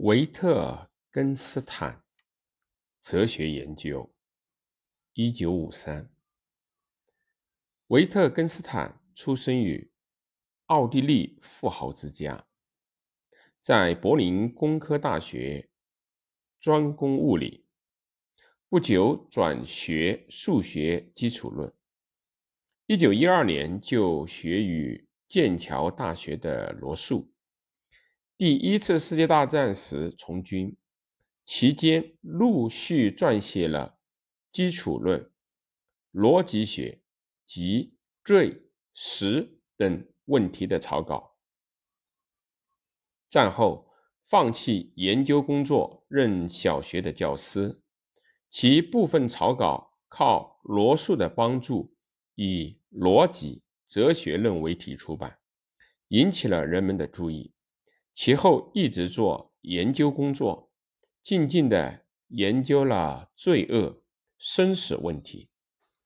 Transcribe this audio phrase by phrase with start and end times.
[0.00, 2.04] 维特根斯坦
[3.02, 4.14] 哲学研究，
[5.14, 6.08] 一九五三。
[7.88, 9.90] 维特根斯坦出生于
[10.66, 12.46] 奥地利富豪之家，
[13.60, 15.68] 在柏林工科大学
[16.60, 17.66] 专攻物理，
[18.68, 21.74] 不久转学数学基础论。
[22.86, 27.34] 一九一二年就学于剑桥大学的罗素。
[28.38, 30.76] 第一次世界大战时从军，
[31.44, 33.98] 期间陆续撰写了
[34.52, 35.32] 基础论、
[36.12, 37.02] 逻辑学
[37.44, 38.62] 及锐
[38.94, 41.36] 实等问题的草稿。
[43.28, 43.90] 战后
[44.22, 47.82] 放弃研究工作，任小学的教师，
[48.48, 51.92] 其部分草稿靠罗素的帮助，
[52.36, 55.40] 以逻辑哲学论为题出版，
[56.06, 57.52] 引起了人们的注意。
[58.18, 60.72] 其后一直做研究工作，
[61.22, 64.02] 静静地研究了罪恶、
[64.38, 65.48] 生死问题，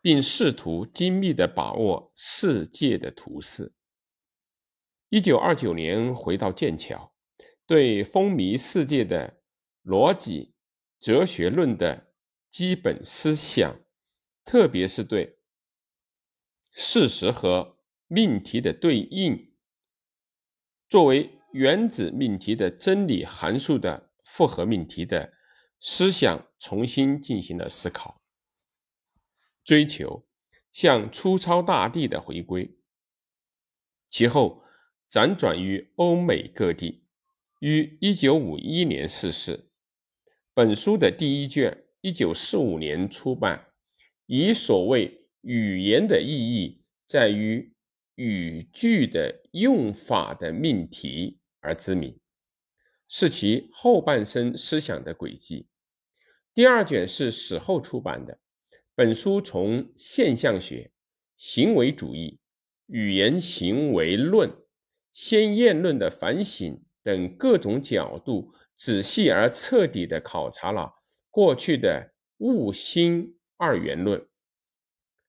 [0.00, 3.74] 并试图精密地把握世界的图式。
[5.08, 7.12] 一九二九年回到剑桥，
[7.66, 9.40] 对风靡世界的
[9.82, 10.54] 逻辑
[11.00, 12.12] 哲学论的
[12.48, 13.80] 基本思想，
[14.44, 15.40] 特别是对
[16.70, 19.52] 事实和命题的对应，
[20.88, 21.32] 作为。
[21.52, 25.32] 原子命题的真理函数的复合命题的
[25.80, 28.20] 思想重新进行了思考，
[29.64, 30.26] 追求
[30.72, 32.76] 向粗糙大地的回归。
[34.08, 34.62] 其后
[35.10, 37.04] 辗转于欧美各地，
[37.60, 39.70] 于一九五一年逝世。
[40.52, 43.66] 本书的第一卷一九四五年出版，
[44.26, 47.75] 以所谓语言的意义在于
[48.16, 51.38] 语句的用法的命题。
[51.58, 52.16] 而知名，
[53.08, 55.66] 是其后半生思想的轨迹。
[56.54, 58.38] 第二卷是死后出版的。
[58.94, 60.92] 本书从现象学、
[61.36, 62.38] 行为主义、
[62.86, 64.56] 语言行为论、
[65.12, 70.94] 先验论的反省等各种角度，仔细而彻底地考察了
[71.32, 74.24] 过去的物心二元论、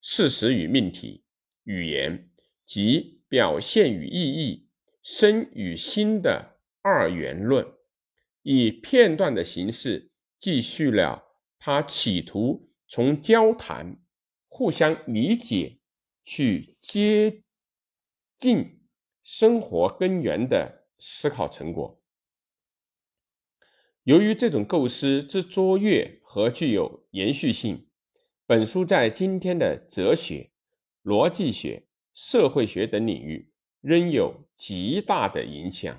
[0.00, 1.24] 事实与命题、
[1.64, 2.29] 语言
[2.70, 4.68] 即表现与意义。
[5.02, 7.66] 身与心的二元论，
[8.42, 11.24] 以片段的形式继续了
[11.58, 13.98] 他企图从交谈、
[14.46, 15.80] 互相理解
[16.22, 17.42] 去接
[18.38, 18.80] 近
[19.24, 22.00] 生活根源的思考成果。
[24.04, 27.88] 由于这种构思之卓越和具有延续性，
[28.46, 30.52] 本书在今天的哲学、
[31.02, 31.88] 逻辑学、
[32.22, 33.50] 社会学等领域。
[33.80, 35.98] 仍有极大的影响。